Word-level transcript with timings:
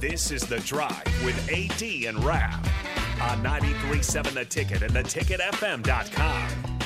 This 0.00 0.30
is 0.30 0.42
The 0.42 0.60
Drive 0.60 1.02
with 1.24 1.36
AD 1.48 1.82
and 1.82 2.18
Raph 2.18 2.64
on 3.20 3.42
93.7 3.42 4.32
The 4.32 4.44
Ticket 4.44 4.82
and 4.82 4.92
theticketfm.com. 4.92 6.78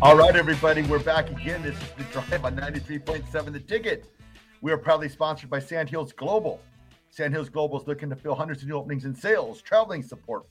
All 0.00 0.16
right, 0.16 0.36
everybody, 0.36 0.82
we're 0.82 1.00
back 1.00 1.28
again. 1.30 1.64
This 1.64 1.74
is 1.74 1.90
the 1.98 2.04
drive 2.04 2.44
on 2.44 2.54
93.7 2.54 3.52
The 3.52 3.58
Ticket. 3.58 4.04
We 4.60 4.70
are 4.70 4.78
proudly 4.78 5.08
sponsored 5.08 5.50
by 5.50 5.58
Sandhills 5.58 6.12
Global. 6.12 6.60
Sandhills 7.16 7.48
Global 7.48 7.80
is 7.80 7.86
looking 7.86 8.10
to 8.10 8.16
fill 8.16 8.34
hundreds 8.34 8.60
of 8.62 8.68
new 8.68 8.74
openings 8.76 9.06
in 9.06 9.14
sales, 9.14 9.62
traveling 9.62 10.02
support, 10.02 10.44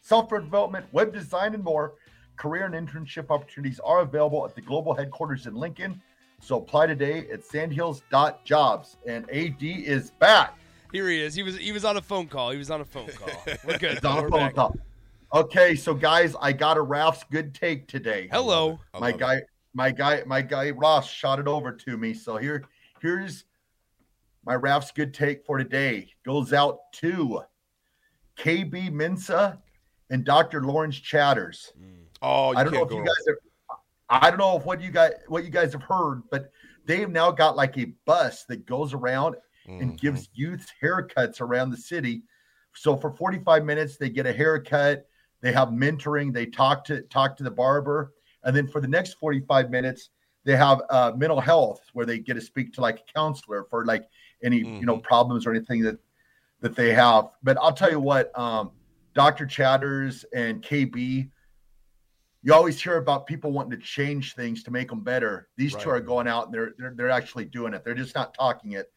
software 0.00 0.40
development, 0.40 0.84
web 0.90 1.12
design, 1.12 1.54
and 1.54 1.62
more. 1.62 1.94
Career 2.36 2.64
and 2.66 2.74
internship 2.74 3.30
opportunities 3.30 3.78
are 3.78 4.00
available 4.00 4.44
at 4.44 4.56
the 4.56 4.60
global 4.60 4.92
headquarters 4.92 5.46
in 5.46 5.54
Lincoln. 5.54 6.02
So 6.40 6.58
apply 6.58 6.88
today 6.88 7.28
at 7.32 7.44
sandhills.jobs. 7.44 8.96
And 9.06 9.30
AD 9.30 9.62
is 9.62 10.10
back. 10.10 10.58
Here 10.92 11.08
he 11.08 11.20
is. 11.22 11.32
He 11.36 11.44
was 11.44 11.56
he 11.56 11.70
was 11.70 11.84
on 11.84 11.96
a 11.96 12.02
phone 12.02 12.26
call. 12.26 12.50
He 12.50 12.58
was 12.58 12.72
on 12.72 12.80
a 12.80 12.84
phone 12.84 13.08
call. 13.08 13.44
We're 13.64 13.78
good. 13.78 13.92
He's 13.94 14.04
on 14.04 14.18
a 14.18 14.22
We're 14.22 14.30
phone 14.30 14.40
back. 14.40 14.54
call. 14.56 14.76
Okay, 15.32 15.76
so 15.76 15.94
guys, 15.94 16.34
I 16.40 16.52
got 16.52 16.76
a 16.76 16.82
Raph's 16.82 17.24
good 17.30 17.54
take 17.54 17.86
today. 17.86 18.28
Hello. 18.32 18.80
my 18.98 19.12
guy 19.12 19.42
my 19.74 19.92
guy 19.92 20.24
my 20.26 20.42
guy 20.42 20.70
ross 20.70 21.08
shot 21.08 21.38
it 21.38 21.46
over 21.48 21.72
to 21.72 21.96
me 21.96 22.14
so 22.14 22.36
here 22.36 22.64
here's 23.00 23.44
my 24.46 24.54
Raph's 24.54 24.92
good 24.92 25.14
take 25.14 25.44
for 25.44 25.58
today 25.58 26.12
goes 26.24 26.52
out 26.52 26.78
to 26.94 27.42
kb 28.38 28.92
mensa 28.92 29.58
and 30.10 30.24
dr 30.24 30.62
lawrence 30.62 30.96
chatters. 30.96 31.72
Oh, 32.20 32.52
you 32.52 32.58
i 32.58 32.64
don't 32.64 32.72
know 32.72 32.84
if 32.84 32.90
you 32.90 33.04
guys 33.04 33.24
have 33.28 33.78
i 34.10 34.28
don't 34.30 34.38
know 34.38 34.56
if 34.56 34.64
what 34.64 34.80
you 34.80 34.90
guys 34.90 35.12
what 35.28 35.44
you 35.44 35.50
guys 35.50 35.72
have 35.72 35.82
heard 35.82 36.22
but 36.30 36.50
they've 36.84 37.10
now 37.10 37.30
got 37.30 37.56
like 37.56 37.78
a 37.78 37.92
bus 38.04 38.44
that 38.46 38.66
goes 38.66 38.92
around 38.92 39.36
Mm-hmm. 39.68 39.80
and 39.80 39.98
gives 39.98 40.28
youths 40.34 40.66
haircuts 40.82 41.40
around 41.40 41.70
the 41.70 41.76
city. 41.78 42.22
So 42.74 42.98
for 42.98 43.10
45 43.10 43.64
minutes 43.64 43.96
they 43.96 44.10
get 44.10 44.26
a 44.26 44.32
haircut 44.34 45.06
they 45.40 45.52
have 45.52 45.68
mentoring 45.70 46.34
they 46.34 46.44
talk 46.44 46.84
to 46.84 47.00
talk 47.02 47.34
to 47.38 47.44
the 47.44 47.50
barber. 47.50 48.12
And 48.42 48.54
then 48.54 48.68
for 48.68 48.82
the 48.82 48.88
next 48.88 49.14
45 49.14 49.70
minutes 49.70 50.10
they 50.44 50.56
have 50.56 50.82
uh, 50.90 51.12
mental 51.16 51.40
health 51.40 51.82
where 51.92 52.06
they 52.06 52.18
get 52.18 52.34
to 52.34 52.40
speak 52.40 52.72
to 52.74 52.80
like 52.80 53.00
a 53.00 53.12
counselor 53.12 53.64
for 53.70 53.84
like 53.84 54.06
any 54.42 54.58
you 54.58 54.86
know 54.86 54.98
problems 54.98 55.46
or 55.46 55.50
anything 55.50 55.82
that 55.82 55.98
that 56.60 56.76
they 56.76 56.92
have. 56.92 57.30
But 57.42 57.58
i'll 57.58 57.72
tell 57.72 57.90
you 57.90 58.00
what 58.00 58.36
um, 58.38 58.70
dr 59.14 59.46
chatters 59.46 60.24
and 60.34 60.62
kb 60.62 61.28
you 62.44 62.52
always 62.52 62.80
hear 62.80 62.98
about 62.98 63.26
people 63.26 63.52
wanting 63.52 63.70
to 63.70 63.84
change 63.84 64.34
things 64.34 64.62
to 64.64 64.70
make 64.70 64.90
them 64.90 65.00
better. 65.00 65.48
These 65.56 65.74
two 65.76 65.88
are 65.88 65.98
going 65.98 66.28
out 66.28 66.44
and 66.44 66.54
they're, 66.54 66.74
they're 66.76 66.92
they're 66.94 67.10
actually 67.10 67.46
doing 67.46 67.72
it. 67.72 67.84
They're 67.84 67.94
just 67.94 68.14
not 68.14 68.34
talking 68.34 68.72
it. 68.72 68.92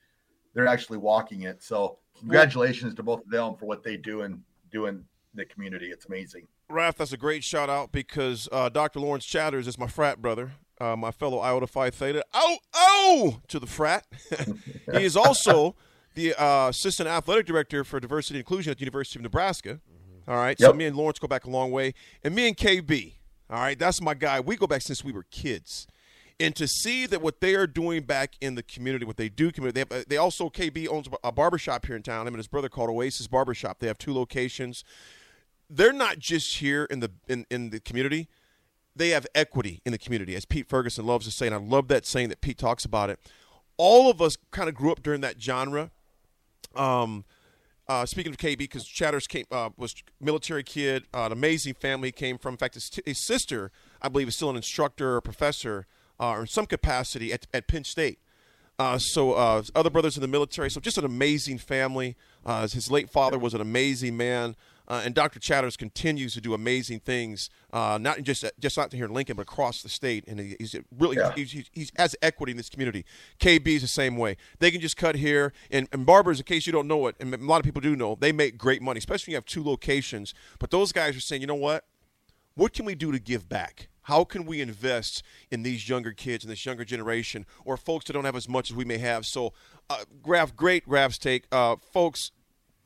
They're 0.54 0.68
actually 0.68 0.98
walking 0.98 1.44
it. 1.44 1.64
So 1.64 2.00
congratulations 2.20 2.94
to 2.96 3.04
both 3.04 3.24
of 3.24 3.30
them 3.30 3.56
for 3.56 3.66
what 3.66 3.84
they 3.84 3.96
do 3.96 4.22
and 4.24 4.42
do 4.70 4.88
in 4.88 5.06
the 5.34 5.46
community. 5.46 5.88
It's 5.88 6.08
amazing. 6.08 6.46
Raph, 6.70 6.96
that's 6.96 7.14
a 7.14 7.18
great 7.18 7.46
shout 7.46 7.70
out 7.70 7.94
because 7.94 8.50
uh, 8.52 8.68
Dr. 8.68 9.00
Lawrence 9.00 9.26
Chatters 9.26 9.66
is 9.66 9.78
my 9.78 9.88
frat 9.88 10.22
brother, 10.22 10.52
uh, 10.80 10.96
my 10.96 11.12
fellow 11.12 11.40
Iota 11.40 11.68
Phi 11.68 11.90
Theta. 11.90 12.24
Oh, 12.34 12.58
oh, 12.74 13.42
to 13.48 13.60
the 13.60 13.68
frat. 13.68 14.06
he 14.92 15.04
is 15.04 15.16
also 15.16 15.76
the 16.16 16.34
uh, 16.36 16.70
assistant 16.70 17.10
athletic 17.10 17.46
director 17.46 17.84
for 17.84 18.00
diversity 18.00 18.36
and 18.36 18.42
inclusion 18.42 18.72
at 18.72 18.78
the 18.78 18.82
University 18.82 19.20
of 19.20 19.24
Nebraska. 19.24 19.80
All 20.28 20.36
right, 20.36 20.60
so 20.60 20.74
me 20.74 20.86
and 20.86 20.98
Lawrence 20.98 21.20
go 21.20 21.28
back 21.28 21.46
a 21.46 21.50
long 21.50 21.72
way, 21.72 21.94
and 22.22 22.36
me 22.36 22.50
and 22.50 22.58
KB. 22.58 23.14
All 23.50 23.60
right, 23.60 23.80
that's 23.80 24.02
my 24.02 24.14
guy. 24.14 24.42
We 24.42 24.58
go 24.58 24.68
back 24.68 24.82
since 24.82 25.02
we 25.02 25.14
were 25.14 25.24
kids. 25.32 25.88
And 26.38 26.54
to 26.58 26.68
see 26.68 27.06
that 27.06 27.22
what 27.22 27.40
they 27.40 27.56
are 27.56 27.66
doing 27.66 28.04
back 28.04 28.36
in 28.42 28.56
the 28.56 28.62
community, 28.62 29.06
what 29.06 29.16
they 29.16 29.30
do, 29.30 29.52
community, 29.52 29.84
they, 29.84 29.96
have, 29.96 30.08
they 30.08 30.18
also 30.18 30.50
KB 30.50 30.88
owns 30.90 31.08
a 31.24 31.32
barbershop 31.32 31.86
here 31.86 31.96
in 31.96 32.04
town. 32.04 32.28
Him 32.28 32.34
and 32.34 32.40
his 32.40 32.48
brother 32.48 32.68
called 32.68 32.90
Oasis 32.90 33.28
Barbershop. 33.28 33.80
They 33.80 33.88
have 33.88 33.98
two 33.98 34.14
locations 34.14 34.84
they're 35.70 35.94
not 35.94 36.20
just 36.20 36.58
here 36.58 36.86
in 36.86 37.00
the 37.00 37.12
in, 37.28 37.46
in 37.50 37.70
the 37.70 37.80
community 37.80 38.28
they 38.98 39.10
have 39.10 39.26
equity 39.36 39.82
in 39.86 39.92
the 39.92 39.98
community 39.98 40.36
as 40.36 40.46
pete 40.46 40.68
ferguson 40.68 41.06
loves 41.06 41.26
to 41.26 41.32
say 41.32 41.46
and 41.48 41.56
i 41.56 41.60
love 41.60 41.88
that 41.88 42.06
saying 42.06 42.30
that 42.30 42.42
pete 42.42 42.58
talks 42.58 42.86
about 42.86 43.10
it 43.10 43.20
all 43.78 44.10
of 44.10 44.22
us 44.22 44.38
kind 44.52 44.68
of 44.70 44.76
grew 44.76 44.92
up 44.92 45.02
during 45.02 45.22
that 45.22 45.42
genre 45.42 45.92
um 46.76 47.26
uh, 47.90 48.06
speaking 48.06 48.34
of 48.34 48.38
KB, 48.38 48.58
because 48.58 48.86
Chatters 48.86 49.28
came 49.28 49.46
uh, 49.50 49.70
was 49.78 49.96
military 50.20 50.64
kid, 50.64 51.06
uh, 51.14 51.28
an 51.28 51.32
amazing 51.32 51.74
family 51.74 52.12
came 52.12 52.38
from. 52.38 52.56
In 52.56 52.58
fact, 52.58 52.74
his, 52.74 52.92
his 53.06 53.26
sister, 53.26 53.72
I 54.02 54.10
believe, 54.10 54.28
is 54.28 54.36
still 54.36 54.50
an 54.50 54.58
instructor 54.58 55.16
or 55.16 55.22
professor 55.22 55.88
uh, 56.20 56.32
or 56.32 56.42
in 56.42 56.48
some 56.48 56.66
capacity 56.66 57.32
at, 57.32 57.48
at 57.54 57.68
Penn 57.68 57.84
State. 57.84 58.20
Uh, 58.80 58.98
so 58.98 59.34
uh, 59.34 59.64
other 59.76 59.90
brothers 59.90 60.18
in 60.18 60.22
the 60.22 60.28
military. 60.28 60.70
So 60.70 60.80
just 60.80 60.98
an 60.98 61.06
amazing 61.06 61.58
family. 61.58 62.16
Uh, 62.46 62.68
his 62.68 62.92
late 62.92 63.10
father 63.10 63.40
was 63.40 63.54
an 63.54 63.62
amazing 63.62 64.18
man, 64.18 64.56
uh, 64.88 65.02
and 65.04 65.14
Dr. 65.14 65.40
Chatters 65.40 65.76
continues 65.78 66.34
to 66.34 66.42
do 66.42 66.54
amazing 66.54 67.00
things. 67.02 67.50
Uh, 67.74 67.98
not 68.00 68.24
just 68.24 68.46
just 68.60 68.78
not 68.78 68.94
here 68.94 69.06
in 69.06 69.14
Lincoln, 69.14 69.36
but 69.36 69.44
across 69.44 69.82
the 69.82 69.90
state. 69.90 70.26
And 70.28 70.40
he's 70.40 70.76
really 70.98 71.18
Yeah. 71.18 71.34
he's, 71.36 71.52
he's, 71.52 71.70
he's 71.72 71.92
has 71.98 72.16
equity 72.22 72.52
in 72.52 72.58
this 72.58 72.70
community. 72.70 73.06
KB 73.40 73.68
is 73.68 73.82
the 73.82 73.88
same 73.88 74.18
way. 74.18 74.38
They 74.60 74.72
can 74.72 74.82
just 74.82 74.98
cut 74.98 75.16
here, 75.16 75.54
and, 75.72 75.88
and 75.92 76.06
barbers, 76.06 76.40
in 76.40 76.46
case 76.46 76.66
you 76.66 76.74
don't 76.74 76.88
know 76.88 77.08
it, 77.08 77.16
and 77.20 77.34
a 77.34 77.38
lot 77.38 77.58
of 77.58 77.64
people 77.64 77.82
do 77.82 77.96
know, 77.96 78.18
they 78.20 78.32
make 78.32 78.58
great 78.58 78.82
money, 78.82 78.98
especially 79.00 79.32
when 79.32 79.34
you 79.34 79.38
have 79.38 79.46
two 79.46 79.64
locations. 79.64 80.34
But 80.60 80.72
those 80.72 80.92
guys 80.92 81.16
are 81.16 81.22
saying, 81.22 81.42
you 81.42 81.48
know 81.48 81.56
what? 81.56 81.86
what 82.58 82.74
can 82.74 82.86
we 82.86 82.96
do 82.96 83.12
to 83.12 83.20
give 83.20 83.48
back? 83.48 83.88
How 84.04 84.24
can 84.24 84.46
we 84.46 84.62
invest 84.62 85.22
in 85.52 85.64
these 85.64 85.88
younger 85.88 86.12
kids 86.12 86.44
and 86.44 86.52
this 86.52 86.66
younger 86.66 86.84
generation, 86.84 87.46
or 87.66 87.78
folks 87.78 88.06
that 88.06 88.14
don't 88.14 88.26
have 88.26 88.36
as 88.36 88.50
much 88.50 88.72
as 88.72 88.76
we 88.76 88.84
may 88.84 88.98
have? 88.98 89.26
So, 89.26 89.54
uh, 89.90 90.06
Raph, 90.26 90.56
great 90.56 90.88
Raph's 90.88 91.18
take, 91.20 91.46
uh, 91.52 91.76
folks. 91.94 92.32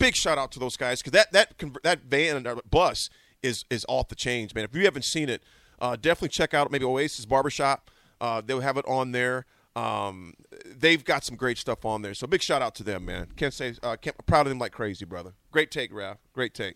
Big 0.01 0.15
shout 0.15 0.37
out 0.37 0.51
to 0.53 0.59
those 0.59 0.77
guys 0.77 1.01
because 1.01 1.11
that 1.11 1.31
that 1.31 1.53
that 1.83 2.01
van 2.01 2.35
and 2.37 2.61
bus 2.69 3.09
is 3.43 3.65
is 3.69 3.85
off 3.87 4.07
the 4.07 4.15
chains, 4.15 4.55
man. 4.55 4.63
If 4.63 4.75
you 4.75 4.83
haven't 4.85 5.05
seen 5.05 5.29
it, 5.29 5.43
uh, 5.79 5.95
definitely 5.95 6.29
check 6.29 6.53
out 6.53 6.71
maybe 6.71 6.85
Oasis 6.85 7.25
Barbershop. 7.25 7.91
Uh, 8.19 8.41
they'll 8.43 8.61
have 8.61 8.77
it 8.77 8.85
on 8.87 9.11
there. 9.11 9.45
Um, 9.75 10.33
they've 10.65 11.03
got 11.03 11.23
some 11.23 11.35
great 11.35 11.57
stuff 11.57 11.85
on 11.85 12.01
there. 12.01 12.13
So 12.13 12.27
big 12.27 12.41
shout 12.41 12.61
out 12.61 12.75
to 12.75 12.83
them, 12.83 13.05
man. 13.05 13.27
Can't 13.35 13.53
say 13.53 13.75
uh, 13.83 13.95
can't, 13.95 14.15
proud 14.25 14.47
of 14.47 14.49
them 14.49 14.59
like 14.59 14.71
crazy, 14.71 15.05
brother. 15.05 15.33
Great 15.51 15.71
take, 15.71 15.91
Raph. 15.93 16.17
Great 16.33 16.53
take. 16.53 16.75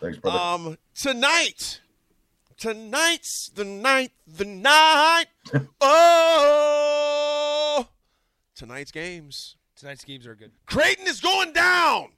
thanks 0.00 0.18
brother 0.18 0.38
Um, 0.38 0.78
tonight, 0.94 1.80
tonight's 2.56 3.48
the 3.48 3.64
night, 3.64 4.12
the 4.26 4.44
night. 4.44 5.26
oh, 5.80 6.68
tonight's 8.54 8.90
games. 8.90 9.56
Tonight's 9.76 10.04
games 10.04 10.26
are 10.26 10.34
good. 10.34 10.52
Creighton 10.66 11.06
is 11.06 11.20
going 11.20 11.52
down. 11.52 12.08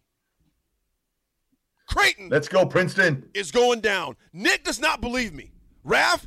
Creighton 1.88 2.28
let's 2.28 2.48
go 2.48 2.66
princeton 2.66 3.28
is 3.34 3.50
going 3.50 3.80
down. 3.80 4.16
Nick 4.32 4.62
does 4.62 4.78
not 4.78 5.00
believe 5.00 5.32
me. 5.32 5.52
Raph, 5.86 6.26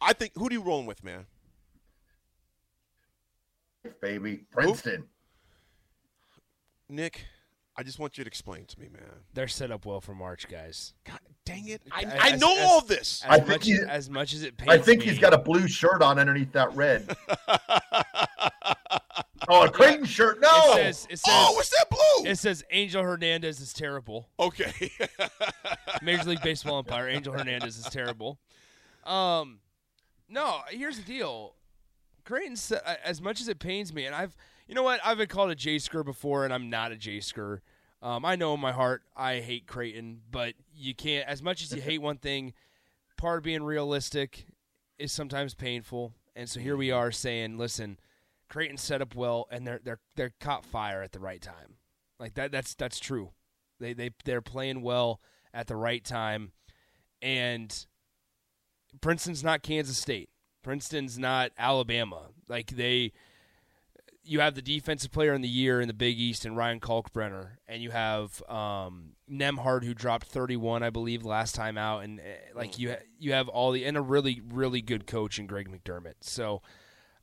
I 0.00 0.12
think 0.12 0.32
who 0.36 0.48
do 0.48 0.54
you 0.54 0.62
rolling 0.62 0.86
with, 0.86 1.02
man? 1.02 1.26
baby 4.02 4.44
princeton 4.52 5.04
Nick, 6.88 7.24
I 7.76 7.82
just 7.82 7.98
want 7.98 8.18
you 8.18 8.24
to 8.24 8.28
explain 8.28 8.66
to 8.66 8.78
me, 8.80 8.88
man. 8.92 9.02
They're 9.32 9.48
set 9.48 9.70
up 9.70 9.86
well 9.86 10.00
for 10.00 10.14
March, 10.14 10.48
guys. 10.48 10.92
God 11.04 11.18
dang 11.46 11.68
it! 11.68 11.80
I, 11.90 12.02
As- 12.02 12.12
I 12.20 12.36
know 12.36 12.56
as- 12.56 12.68
all 12.68 12.80
this. 12.82 13.22
As 13.24 13.30
I 13.30 13.36
think 13.38 13.48
much 13.48 13.66
he- 13.66 13.78
as 13.88 14.10
much 14.10 14.34
as 14.34 14.42
it 14.42 14.56
pains 14.56 14.70
i 14.70 14.78
think 14.78 15.00
me, 15.00 15.06
he's 15.06 15.18
got 15.18 15.32
a 15.34 15.38
blue 15.38 15.66
shirt 15.66 16.02
on 16.02 16.18
underneath 16.18 16.52
that 16.52 16.74
red 16.76 17.16
oh 19.50 19.64
a 19.64 19.70
creighton 19.70 20.04
shirt 20.04 20.40
no 20.40 20.48
It 20.48 20.74
says, 20.74 21.06
it 21.10 21.18
says, 21.18 21.34
oh, 21.36 21.52
what's 21.54 21.68
that 21.70 21.86
blue? 21.90 22.30
it 22.30 22.36
says 22.36 22.64
Angel 22.70 23.02
Hernandez 23.02 23.60
is 23.60 23.72
terrible. 23.72 24.28
okay. 24.38 24.90
Major 26.02 26.30
League 26.30 26.42
Baseball 26.42 26.78
umpire 26.78 27.08
Angel 27.08 27.32
Hernandez 27.32 27.76
is 27.76 27.84
terrible. 27.86 28.38
Um, 29.04 29.58
no, 30.28 30.60
here's 30.70 30.96
the 30.96 31.02
deal. 31.02 31.54
Creighton, 32.24 32.56
as 33.04 33.20
much 33.20 33.40
as 33.40 33.48
it 33.48 33.58
pains 33.58 33.92
me, 33.92 34.06
and 34.06 34.14
I've, 34.14 34.36
you 34.68 34.74
know 34.74 34.82
what, 34.82 35.00
I've 35.04 35.18
been 35.18 35.26
called 35.26 35.50
a 35.50 35.56
Jaysker 35.56 36.04
before, 36.04 36.44
and 36.44 36.54
I'm 36.54 36.70
not 36.70 36.92
a 36.92 36.94
Jaysker. 36.96 37.60
Um, 38.02 38.24
I 38.24 38.36
know 38.36 38.54
in 38.54 38.60
my 38.60 38.72
heart 38.72 39.02
I 39.16 39.40
hate 39.40 39.66
Creighton, 39.66 40.20
but 40.30 40.54
you 40.74 40.94
can't. 40.94 41.26
As 41.28 41.42
much 41.42 41.62
as 41.62 41.72
you 41.74 41.80
hate 41.82 42.00
one 42.00 42.18
thing, 42.18 42.52
part 43.16 43.38
of 43.38 43.44
being 43.44 43.62
realistic 43.62 44.46
is 44.98 45.12
sometimes 45.12 45.54
painful. 45.54 46.14
And 46.36 46.48
so 46.48 46.60
here 46.60 46.76
we 46.76 46.90
are 46.90 47.10
saying, 47.10 47.58
listen, 47.58 47.98
Creighton 48.50 48.76
set 48.76 49.00
up 49.00 49.14
well, 49.14 49.46
and 49.50 49.66
they're 49.66 49.80
they're 49.82 50.00
they're 50.16 50.34
caught 50.40 50.66
fire 50.66 51.02
at 51.02 51.12
the 51.12 51.20
right 51.20 51.40
time. 51.40 51.76
Like 52.18 52.34
that. 52.34 52.52
That's 52.52 52.74
that's 52.74 52.98
true. 52.98 53.30
They 53.78 53.94
they 53.94 54.10
they're 54.24 54.42
playing 54.42 54.82
well 54.82 55.20
at 55.54 55.68
the 55.68 55.76
right 55.76 56.04
time, 56.04 56.52
and 57.22 57.86
Princeton's 59.00 59.42
not 59.42 59.62
Kansas 59.62 59.96
State. 59.96 60.28
Princeton's 60.62 61.18
not 61.18 61.52
Alabama. 61.56 62.26
Like 62.48 62.72
they 62.72 63.12
you 64.22 64.40
have 64.40 64.54
the 64.54 64.62
defensive 64.62 65.10
player 65.12 65.32
in 65.32 65.40
the 65.40 65.48
year 65.48 65.80
in 65.80 65.88
the 65.88 65.94
Big 65.94 66.18
East 66.18 66.44
and 66.44 66.56
Ryan 66.56 66.80
Kalkbrenner, 66.80 67.52
and 67.66 67.82
you 67.82 67.90
have 67.90 68.42
um, 68.48 69.12
Nembhard 69.30 69.84
who 69.84 69.94
dropped 69.94 70.26
31, 70.26 70.82
I 70.82 70.90
believe, 70.90 71.24
last 71.24 71.54
time 71.54 71.78
out, 71.78 72.04
and 72.04 72.20
uh, 72.20 72.22
like 72.54 72.78
you 72.78 72.90
ha- 72.90 73.04
you 73.18 73.32
have 73.32 73.48
all 73.48 73.70
the 73.70 73.84
and 73.84 73.96
a 73.96 74.02
really 74.02 74.42
really 74.52 74.82
good 74.82 75.06
coach 75.06 75.38
in 75.38 75.46
Greg 75.46 75.70
McDermott. 75.70 76.14
So 76.20 76.62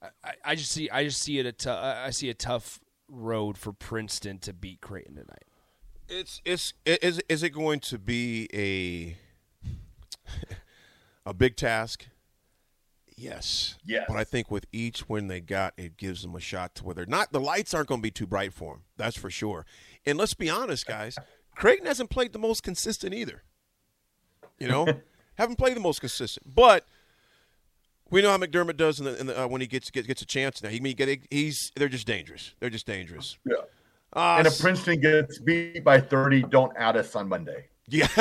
I, 0.02 0.34
I 0.44 0.56
just 0.56 0.72
see 0.72 0.90
I 0.90 1.04
just 1.04 1.22
see 1.22 1.40
it 1.40 1.46
a 1.46 1.52
t- 1.52 1.70
I 1.70 2.10
see 2.12 2.30
a 2.30 2.34
tough 2.34 2.80
road 3.10 3.58
for 3.58 3.74
Princeton 3.74 4.40
to 4.40 4.54
beat 4.54 4.82
Creighton 4.82 5.16
tonight. 5.16 5.46
It's 6.08 6.42
it's 6.46 6.74
is 6.86 7.22
is 7.28 7.44
it 7.44 7.50
going 7.50 7.80
to 7.82 7.98
be 7.98 8.48
a 8.54 9.18
a 11.26 11.34
big 11.34 11.56
task? 11.56 12.08
Yes. 13.16 13.76
Yes. 13.84 14.06
But 14.08 14.18
I 14.18 14.24
think 14.24 14.52
with 14.52 14.68
each 14.72 15.10
win 15.10 15.28
they 15.28 15.42
got, 15.42 15.74
it 15.76 15.98
gives 15.98 16.22
them 16.22 16.36
a 16.36 16.40
shot 16.40 16.76
to 16.76 16.86
whether 16.86 17.04
they're 17.04 17.10
not 17.10 17.32
the 17.32 17.40
lights 17.40 17.74
aren't 17.74 17.88
going 17.88 18.00
to 18.00 18.04
be 18.04 18.12
too 18.12 18.28
bright 18.28 18.54
for 18.54 18.74
them. 18.76 18.84
That's 18.96 19.18
for 19.18 19.32
sure. 19.32 19.66
And 20.06 20.20
let's 20.20 20.36
be 20.36 20.50
honest, 20.50 20.86
guys, 20.86 21.18
Creighton 21.56 21.88
hasn't 21.88 22.12
played 22.12 22.32
the 22.32 22.40
most 22.40 22.62
consistent 22.62 23.16
either. 23.16 23.44
You 24.60 24.68
know, 24.68 24.88
haven't 25.36 25.56
played 25.58 25.76
the 25.76 25.82
most 25.82 26.00
consistent, 26.00 26.54
but. 26.54 26.86
We 28.09 28.21
know 28.21 28.31
how 28.31 28.38
McDermott 28.38 28.77
does 28.77 29.00
in 29.00 29.06
the, 29.06 29.19
in 29.19 29.27
the, 29.27 29.44
uh, 29.44 29.48
when 29.48 29.62
he 29.62 29.68
gets, 29.68 29.89
gets 29.92 30.07
gets 30.07 30.21
a 30.21 30.25
chance. 30.25 30.63
Now 30.63 30.69
he, 30.69 30.80
he 30.80 30.94
get, 30.94 31.19
he's 31.30 31.71
they're 31.75 31.89
just 31.89 32.07
dangerous. 32.07 32.54
They're 32.59 32.69
just 32.69 32.86
dangerous. 32.88 33.38
Yeah. 33.45 33.56
Uh, 34.13 34.36
and 34.39 34.48
if 34.48 34.59
Princeton 34.59 35.01
gets 35.01 35.39
beat 35.39 35.83
by 35.83 36.00
30, 36.00 36.44
don't 36.44 36.71
add 36.77 36.95
us 36.98 37.15
on 37.15 37.27
Monday. 37.27 37.65
Yeah. 37.89 38.07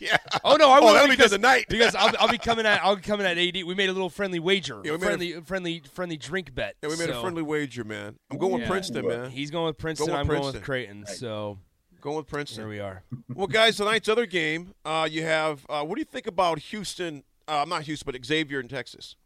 yeah. 0.00 0.16
Oh 0.44 0.56
no, 0.56 0.70
I 0.70 0.78
Oh, 0.78 0.86
will 0.86 0.92
that'll 0.92 1.08
be 1.08 1.12
because, 1.16 1.30
good 1.30 1.38
tonight. 1.38 1.66
because 1.68 1.94
I'll, 1.94 2.12
I'll 2.18 2.28
be 2.28 2.38
coming 2.38 2.66
at 2.66 2.82
I'll 2.84 2.96
be 2.96 3.02
coming 3.02 3.26
at 3.26 3.38
AD. 3.38 3.54
We 3.64 3.74
made 3.74 3.88
a 3.88 3.92
little 3.92 4.10
friendly 4.10 4.38
wager, 4.38 4.80
Yeah, 4.84 4.92
we 4.92 4.98
made 4.98 5.04
a- 5.04 5.06
friendly 5.08 5.32
friendly 5.40 5.82
friendly 5.92 6.16
drink 6.16 6.54
bet. 6.54 6.76
Yeah, 6.82 6.90
we 6.90 6.96
made 6.96 7.10
a 7.10 7.20
friendly 7.20 7.42
wager, 7.42 7.84
man. 7.84 8.16
I'm 8.30 8.38
going 8.38 8.52
with 8.52 8.62
yeah. 8.62 8.68
Princeton, 8.68 9.06
man. 9.06 9.30
He's 9.30 9.50
going 9.50 9.66
with 9.66 9.78
Princeton. 9.78 10.10
with 10.10 10.16
I'm 10.20 10.26
going 10.26 10.42
with 10.42 10.62
Creighton. 10.62 11.06
So 11.06 11.58
Going 12.00 12.16
with 12.16 12.26
here 12.28 12.30
Princeton. 12.30 12.68
we 12.68 12.80
are. 12.80 13.02
well, 13.34 13.46
guys, 13.46 13.76
tonight's 13.76 14.08
other 14.08 14.24
game, 14.24 14.72
uh, 14.86 15.06
you 15.10 15.22
have. 15.22 15.66
Uh, 15.68 15.84
what 15.84 15.96
do 15.96 16.00
you 16.00 16.06
think 16.06 16.26
about 16.26 16.58
Houston? 16.58 17.22
Uh, 17.50 17.64
not 17.64 17.82
Houston, 17.82 18.12
but 18.12 18.24
Xavier 18.24 18.60
in 18.60 18.68
Texas. 18.68 19.16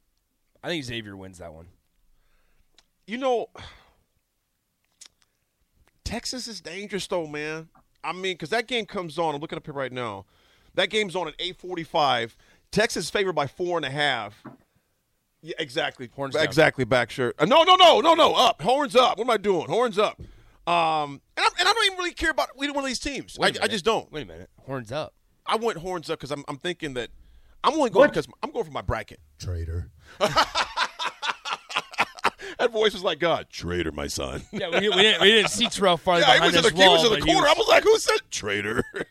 I 0.62 0.68
think 0.68 0.82
Xavier 0.82 1.14
wins 1.14 1.38
that 1.38 1.52
one. 1.52 1.66
You 3.06 3.18
know, 3.18 3.48
Texas 6.04 6.48
is 6.48 6.62
dangerous, 6.62 7.06
though, 7.06 7.26
man. 7.26 7.68
I 8.02 8.14
mean, 8.14 8.32
because 8.32 8.48
that 8.48 8.66
game 8.66 8.86
comes 8.86 9.18
on. 9.18 9.34
I'm 9.34 9.42
looking 9.42 9.58
up 9.58 9.66
here 9.66 9.74
right 9.74 9.92
now. 9.92 10.24
That 10.72 10.88
game's 10.88 11.14
on 11.14 11.28
at 11.28 11.36
8:45. 11.38 12.34
Texas 12.70 13.04
is 13.04 13.10
favored 13.10 13.34
by 13.34 13.46
four 13.46 13.76
and 13.76 13.84
a 13.84 13.90
half. 13.90 14.42
Yeah, 15.42 15.56
exactly. 15.58 16.08
Horns 16.16 16.34
down. 16.34 16.44
exactly. 16.44 16.86
Back 16.86 17.10
shirt. 17.10 17.36
Uh, 17.38 17.44
no, 17.44 17.62
no, 17.62 17.76
no, 17.76 18.00
no, 18.00 18.14
no. 18.14 18.32
Up. 18.34 18.62
Horns 18.62 18.96
up. 18.96 19.18
What 19.18 19.24
am 19.24 19.30
I 19.30 19.36
doing? 19.36 19.66
Horns 19.66 19.98
up. 19.98 20.18
Um, 20.66 21.20
and, 21.36 21.44
I'm, 21.44 21.50
and 21.58 21.68
I 21.68 21.72
don't 21.74 21.84
even 21.84 21.98
really 21.98 22.14
care 22.14 22.30
about 22.30 22.48
either 22.58 22.72
one 22.72 22.84
of 22.84 22.88
these 22.88 22.98
teams. 22.98 23.36
I, 23.38 23.52
I 23.60 23.68
just 23.68 23.84
don't. 23.84 24.10
Wait 24.10 24.22
a 24.22 24.26
minute. 24.26 24.48
Horns 24.64 24.90
up. 24.90 25.12
I 25.44 25.56
went 25.56 25.76
horns 25.76 26.08
up 26.08 26.18
because 26.18 26.30
I'm, 26.30 26.42
I'm 26.48 26.56
thinking 26.56 26.94
that 26.94 27.10
I'm 27.64 27.72
only 27.74 27.90
going 27.90 28.02
What? 28.04 28.10
because 28.12 28.28
I'm 28.42 28.50
going 28.52 28.64
for 28.64 28.70
my 28.70 28.82
bracket. 28.82 29.18
Traitor. 29.38 29.90
That 32.58 32.70
voice 32.70 32.92
was 32.92 33.02
like 33.02 33.18
God, 33.18 33.48
traitor, 33.50 33.90
my 33.90 34.06
son. 34.06 34.42
Yeah, 34.52 34.68
we, 34.68 34.88
we 34.88 34.94
didn't 35.02 35.20
we 35.20 35.32
didn't 35.32 35.50
see 35.50 35.66
Terrell 35.66 35.96
farther 35.96 36.20
Yeah, 36.20 36.34
he 36.34 36.38
behind 36.38 36.52
was 36.54 36.56
in 36.56 36.62
this 36.62 36.72
the, 36.72 36.82
he 36.82 36.88
was 36.88 37.04
in 37.04 37.10
the 37.12 37.18
but 37.18 37.26
he 37.28 37.32
corner. 37.34 37.48
I 37.48 37.50
was- 37.50 37.58
was 37.58 37.68
like, 37.68 37.82
who 37.82 37.98
said 37.98 38.20
traitor? 38.30 38.84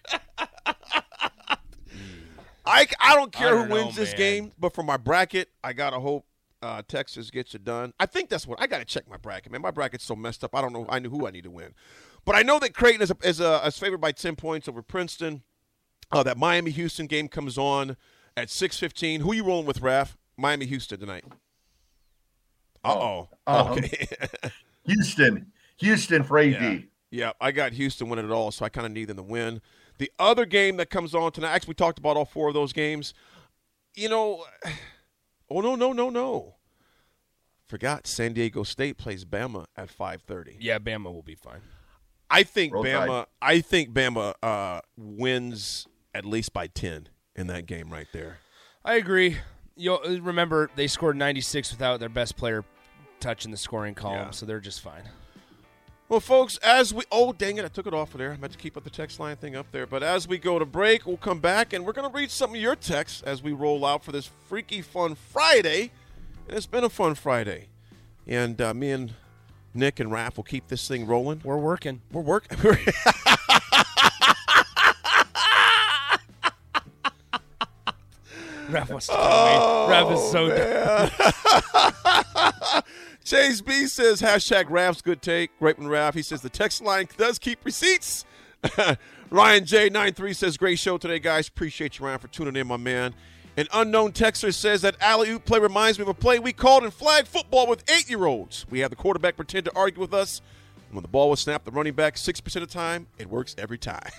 I, 2.66 2.88
I 3.00 3.16
don't 3.16 3.32
care 3.34 3.50
I 3.50 3.52
don't 3.52 3.68
who 3.68 3.74
wins 3.74 3.98
know, 3.98 4.02
this 4.04 4.12
man. 4.12 4.18
game, 4.18 4.52
but 4.58 4.74
for 4.74 4.84
my 4.84 4.96
bracket, 4.98 5.50
I 5.64 5.74
gotta 5.74 6.00
hope 6.00 6.26
uh, 6.62 6.82
Texas 6.88 7.30
gets 7.30 7.54
it 7.54 7.66
done. 7.66 7.94
I 8.00 8.06
think 8.06 8.30
that's 8.30 8.48
what 8.48 8.62
I 8.62 8.68
gotta 8.68 8.86
check 8.86 9.10
my 9.10 9.18
bracket, 9.18 9.52
man. 9.52 9.62
My 9.62 9.72
bracket's 9.72 10.06
so 10.06 10.16
messed 10.16 10.44
up. 10.46 10.56
I 10.56 10.62
don't 10.62 10.72
know. 10.72 10.86
I 10.88 11.00
knew 11.00 11.10
who 11.10 11.28
I 11.28 11.32
need 11.32 11.44
to 11.44 11.52
win, 11.52 11.74
but 12.24 12.36
I 12.36 12.42
know 12.44 12.60
that 12.60 12.74
Creighton 12.74 13.02
is 13.02 13.12
a, 13.12 13.18
is, 13.24 13.42
a, 13.42 13.62
is 13.66 13.78
favored 13.78 14.00
by 14.00 14.14
ten 14.14 14.36
points 14.38 14.68
over 14.70 14.82
Princeton. 14.82 15.44
Uh, 16.12 16.22
that 16.24 16.38
Miami 16.38 16.70
Houston 16.72 17.08
game 17.08 17.28
comes 17.28 17.58
on 17.58 17.98
at 18.38 18.50
six 18.50 18.77
fifteen. 18.77 19.21
Who 19.21 19.33
you 19.33 19.44
rolling 19.44 19.65
with, 19.65 19.81
Raph? 19.81 20.15
Miami 20.38 20.65
Houston 20.65 21.00
tonight. 21.00 21.25
Uh 22.83 22.94
oh. 22.95 23.30
Um, 23.47 23.68
Okay. 23.74 24.07
Houston. 24.85 25.51
Houston 25.77 26.24
for 26.24 26.39
AD. 26.39 26.51
Yeah. 26.51 26.77
Yeah, 27.13 27.31
I 27.39 27.51
got 27.51 27.74
Houston 27.74 28.09
winning 28.09 28.25
it 28.25 28.31
all, 28.31 28.50
so 28.50 28.65
I 28.65 28.69
kind 28.69 28.88
of 28.88 28.91
need 28.91 29.06
them 29.06 29.18
to 29.18 29.24
win. 29.24 29.62
The 30.00 30.12
other 30.18 30.47
game 30.47 30.77
that 30.77 30.89
comes 30.89 31.13
on 31.13 31.31
tonight, 31.31 31.51
actually, 31.51 31.71
we 31.71 31.75
talked 31.75 32.00
about 32.00 32.18
all 32.18 32.25
four 32.25 32.47
of 32.47 32.56
those 32.56 32.74
games. 32.74 33.13
You 33.94 34.09
know, 34.09 34.45
oh 35.51 35.62
no, 35.62 35.75
no, 35.75 35.94
no, 35.94 36.09
no. 36.09 36.56
Forgot 37.68 38.07
San 38.07 38.33
Diego 38.33 38.63
State 38.63 38.97
plays 38.97 39.25
Bama 39.25 39.65
at 39.77 39.91
five 39.91 40.24
thirty. 40.24 40.57
Yeah, 40.59 40.80
Bama 40.80 41.13
will 41.13 41.21
be 41.21 41.35
fine. 41.35 41.62
I 42.31 42.41
think 42.41 42.74
Roll 42.74 42.83
Bama. 42.83 43.07
Tide. 43.07 43.25
I 43.44 43.62
think 43.62 43.91
Bama 43.91 44.33
uh, 44.41 44.81
wins 44.97 45.88
at 46.15 46.25
least 46.25 46.51
by 46.51 46.65
ten 46.65 47.09
in 47.35 47.47
that 47.47 47.65
game 47.65 47.89
right 47.91 48.07
there. 48.13 48.38
I 48.85 48.95
agree. 48.95 49.38
You 49.75 49.91
will 49.91 50.19
remember 50.21 50.69
they 50.75 50.88
scored 50.88 51.15
96 51.18 51.71
without 51.71 52.00
their 52.00 52.09
best 52.09 52.35
player 52.38 52.63
touching 53.19 53.51
the 53.51 53.57
scoring 53.57 53.95
column, 53.95 54.18
Yeah. 54.18 54.31
so 54.31 54.45
they're 54.45 54.59
just 54.59 54.81
fine. 54.81 55.03
Well, 56.09 56.19
folks, 56.19 56.57
as 56.57 56.94
we 56.94 57.03
oh 57.12 57.33
dang 57.33 57.57
it, 57.57 57.65
I 57.65 57.69
took 57.69 57.88
it 57.88 57.94
off 57.94 58.13
of 58.13 58.19
there. 58.19 58.33
I 58.33 58.38
meant 58.38 58.51
to 58.53 58.59
keep 58.59 58.77
up 58.77 58.83
the 58.83 58.89
text 58.89 59.19
line 59.19 59.35
thing 59.38 59.56
up 59.56 59.71
there. 59.71 59.88
But 59.88 60.03
as 60.03 60.27
we 60.27 60.38
go 60.38 60.59
to 60.59 60.65
break, 60.65 61.07
we'll 61.07 61.18
come 61.18 61.39
back 61.39 61.74
and 61.74 61.85
we're 61.85 61.94
gonna 61.94 62.09
read 62.09 62.30
some 62.30 62.51
of 62.51 62.56
your 62.57 62.75
texts 62.75 63.24
as 63.24 63.41
we 63.41 63.51
roll 63.53 63.83
out 63.85 64.03
for 64.03 64.12
this 64.12 64.30
freaky 64.47 64.81
fun 64.81 65.15
Friday. 65.15 65.91
And 66.47 66.57
it's 66.57 66.68
been 66.68 66.83
a 66.83 66.89
fun 66.89 67.15
Friday. 67.15 67.68
And 68.27 68.62
uh, 68.62 68.74
me 68.74 68.91
and 68.91 69.13
Nick 69.74 70.00
and 70.00 70.12
Raph 70.12 70.35
will 70.35 70.44
keep 70.44 70.68
this 70.68 70.88
thing 70.88 71.07
rolling. 71.07 71.41
We're 71.44 71.57
working. 71.57 72.01
We're 72.12 72.21
working. 72.21 72.59
Raph 78.74 78.90
was 78.90 79.08
to 79.08 79.14
tell 79.14 79.46
me. 79.46 79.52
Oh, 79.56 79.88
Raph 79.90 80.14
is 80.14 80.31
so 80.31 80.50
Chase 83.24 83.62
B 83.62 83.88
says 83.88 84.22
hashtag 84.22 84.66
Raph's 84.66 85.02
good 85.02 85.22
take. 85.22 85.58
Great 85.60 85.80
one, 85.80 85.88
Raph. 85.88 86.14
He 86.14 86.22
says 86.22 86.42
the 86.42 86.50
text 86.50 86.81
line 86.81 87.08
does 87.18 87.40
keep 87.40 87.64
receipts. 87.64 88.25
Ryan 89.30 89.64
J93 89.64 90.36
says 90.36 90.58
great 90.58 90.80
show 90.80 90.98
today, 90.98 91.20
guys. 91.20 91.48
Appreciate 91.48 92.00
you, 92.00 92.06
Ryan, 92.06 92.20
for 92.20 92.28
tuning 92.28 92.56
in, 92.56 92.68
my 92.68 92.78
man. 92.78 93.14
An 93.56 93.68
unknown 93.72 94.14
texter 94.14 94.54
says 94.54 94.81
that 94.81 94.96
alley 95.00 95.30
oop 95.30 95.46
play 95.46 95.60
reminds 95.60 96.00
me 96.00 96.04
of 96.04 96.10
a 96.10 96.14
play 96.14 96.40
we 96.40 96.54
called 96.54 96.84
in 96.84 96.92
flag 96.92 97.28
football 97.28 97.68
with 97.68 97.84
eight 97.90 98.10
year 98.10 98.26
olds. 98.26 98.66
We 98.69 98.80
had 98.80 98.92
the 98.92 98.96
quarterback 98.96 99.36
pretend 99.36 99.66
to 99.66 99.76
argue 99.76 100.02
with 100.02 100.14
us. 100.14 100.42
When 100.92 101.02
the 101.02 101.08
ball 101.08 101.30
was 101.30 101.40
snapped, 101.40 101.66
the 101.66 101.72
running 101.72 101.94
back, 101.94 102.16
6% 102.16 102.38
of 102.46 102.54
the 102.54 102.68
time, 102.68 103.08
it 103.18 103.28
works 103.28 103.56
every 103.58 103.80
time. 103.80 104.12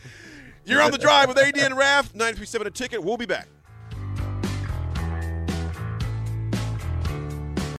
You're 0.64 0.80
on 0.80 0.92
the 0.92 0.98
drive 0.98 1.28
with 1.28 1.38
AD 1.38 1.58
and 1.58 1.74
Raph, 1.74 2.14
937 2.14 2.66
a 2.66 2.70
ticket. 2.70 3.02
We'll 3.02 3.16
be 3.16 3.26
back. 3.26 3.48